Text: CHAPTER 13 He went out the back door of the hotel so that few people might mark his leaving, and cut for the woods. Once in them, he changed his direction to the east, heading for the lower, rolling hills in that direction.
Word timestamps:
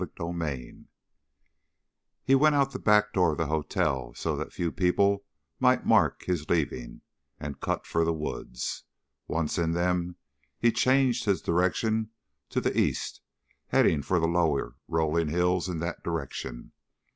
CHAPTER 0.03 0.33
13 0.35 0.87
He 2.23 2.33
went 2.33 2.55
out 2.55 2.71
the 2.71 2.79
back 2.79 3.13
door 3.13 3.33
of 3.33 3.37
the 3.37 3.45
hotel 3.45 4.15
so 4.15 4.35
that 4.35 4.51
few 4.51 4.71
people 4.71 5.25
might 5.59 5.85
mark 5.85 6.23
his 6.23 6.49
leaving, 6.49 7.01
and 7.39 7.59
cut 7.59 7.85
for 7.85 8.03
the 8.03 8.11
woods. 8.11 8.83
Once 9.27 9.59
in 9.59 9.73
them, 9.73 10.15
he 10.57 10.71
changed 10.71 11.25
his 11.25 11.39
direction 11.39 12.09
to 12.49 12.59
the 12.59 12.75
east, 12.75 13.21
heading 13.67 14.01
for 14.01 14.19
the 14.19 14.27
lower, 14.27 14.73
rolling 14.87 15.27
hills 15.27 15.69
in 15.69 15.77
that 15.81 16.03
direction. 16.03 16.71